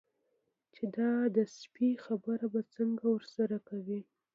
[0.73, 4.01] چې دا د سپي خبره به څنګه ورسره کوي.